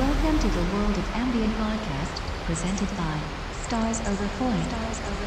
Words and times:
Welcome 0.00 0.38
to 0.38 0.48
the 0.48 0.64
World 0.72 0.96
of 0.96 1.14
Ambient 1.14 1.54
podcast, 1.58 2.22
presented 2.46 2.96
by 2.96 3.20
Stars 3.52 4.00
Over 4.08 4.28
Point. 4.28 4.64
Stars 4.64 4.98
Over 5.04 5.26